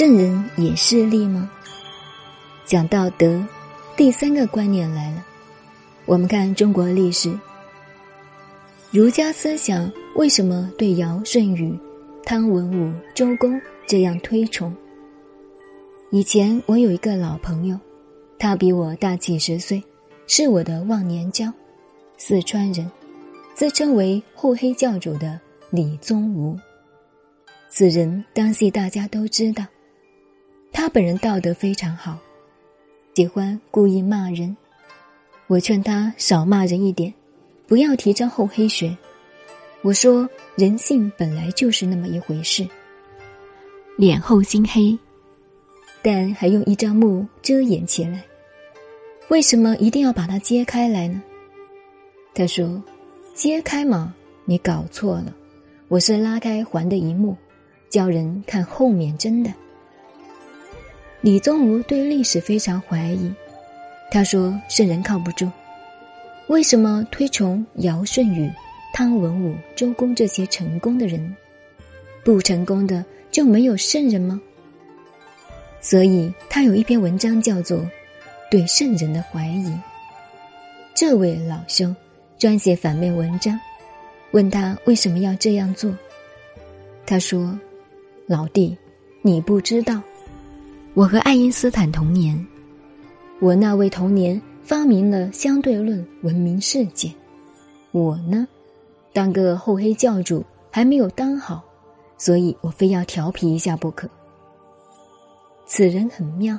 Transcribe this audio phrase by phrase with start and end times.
[0.00, 1.50] 圣人也势利吗？
[2.64, 3.46] 讲道德，
[3.98, 5.22] 第三个观念来了。
[6.06, 7.38] 我们看中国历史，
[8.90, 11.78] 儒家思想为什么对尧舜禹、
[12.24, 14.74] 汤文武、周公这样推崇？
[16.10, 17.78] 以前我有一个老朋友，
[18.38, 19.84] 他比我大几十岁，
[20.26, 21.52] 是我的忘年交，
[22.16, 22.90] 四川人，
[23.52, 25.38] 自称为厚黑教主的
[25.68, 26.58] 李宗吾。
[27.68, 29.62] 此人当系大家都知道，
[30.72, 32.18] 他本人道德非常好。
[33.14, 34.56] 喜欢故意骂人，
[35.46, 37.12] 我劝他少骂人一点，
[37.66, 38.96] 不要提倡厚黑学。
[39.82, 42.66] 我说人性本来就是那么一回事，
[43.96, 44.98] 脸厚心黑，
[46.00, 48.22] 但还用一张幕遮掩起来。
[49.28, 51.22] 为什么一定要把它揭开来呢？
[52.32, 52.82] 他说
[53.34, 55.34] ：“揭开嘛，你搞错了，
[55.88, 57.36] 我是拉开环的一幕，
[57.90, 59.52] 叫人看后面真的。”
[61.22, 63.30] 李宗吾对历史非常怀疑，
[64.10, 65.50] 他说：“圣人靠不住，
[66.46, 68.50] 为什么推崇尧舜禹、
[68.94, 71.36] 汤文武、周公这些成功的人，
[72.24, 74.40] 不成功的就没有圣人吗？”
[75.82, 77.78] 所以他有一篇文章叫做
[78.50, 79.66] 《对圣人的怀疑》。
[80.94, 81.94] 这位老兄
[82.38, 83.60] 专写反面文章，
[84.30, 85.94] 问他为什么要这样做，
[87.04, 87.58] 他说
[88.26, 88.74] ：“老弟，
[89.20, 90.00] 你不知道。”
[90.92, 92.44] 我和爱因斯坦同年，
[93.40, 97.12] 我那位同年发明了相对论，闻名世界。
[97.92, 98.46] 我呢，
[99.12, 101.62] 当个厚黑教主还没有当好，
[102.18, 104.10] 所以我非要调皮一下不可。
[105.64, 106.58] 此人很妙，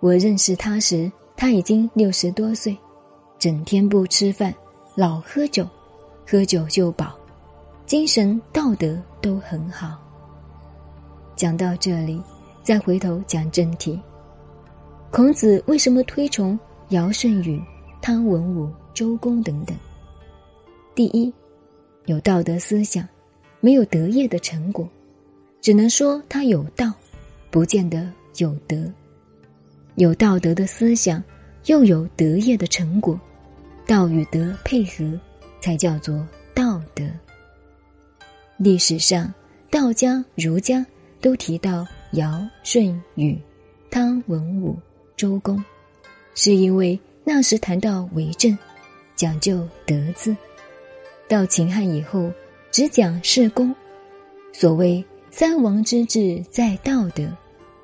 [0.00, 2.76] 我认识他时他已经六十多岁，
[3.38, 4.52] 整天不吃饭，
[4.96, 5.64] 老喝酒，
[6.28, 7.16] 喝酒就饱，
[7.86, 9.96] 精神道德都很好。
[11.36, 12.20] 讲到这里。
[12.66, 13.96] 再回头讲正题，
[15.12, 17.62] 孔子为什么推崇尧舜禹、
[18.02, 19.76] 汤文武、周公等等？
[20.92, 21.32] 第一，
[22.06, 23.08] 有道德思想，
[23.60, 24.88] 没有德业的成果，
[25.60, 26.92] 只能说他有道，
[27.52, 28.76] 不见得有德。
[29.94, 31.22] 有道德的思想，
[31.66, 33.16] 又有德业的成果，
[33.86, 35.16] 道与德配合，
[35.60, 37.04] 才叫做道德。
[38.56, 39.32] 历史上，
[39.70, 40.84] 道家、儒家
[41.20, 41.86] 都提到。
[42.12, 43.38] 尧舜禹、
[43.90, 44.76] 汤文武、
[45.16, 45.62] 周公，
[46.34, 48.56] 是因为那时谈到为政，
[49.16, 50.34] 讲究德字；
[51.28, 52.30] 到秦汉以后，
[52.70, 53.74] 只讲事功。
[54.52, 57.28] 所谓三王之治在道德，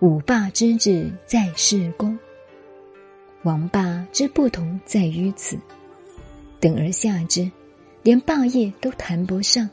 [0.00, 2.18] 五霸之治在事功。
[3.44, 5.56] 王霸之不同在于此，
[6.60, 7.50] 等而下之，
[8.02, 9.68] 连霸业都谈不上，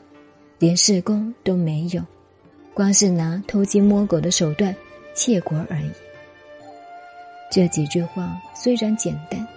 [0.58, 2.02] 连事功都没有。
[2.76, 4.76] 光是拿偷鸡摸狗的手段
[5.14, 5.90] 窃国而已。
[7.50, 9.48] 这几句话虽然简单，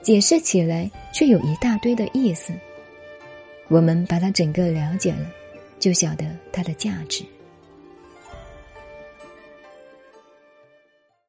[0.00, 2.54] 解释起来却有一大堆的意思。
[3.68, 5.30] 我们把它整个了解了，
[5.78, 7.22] 就晓得它的价值。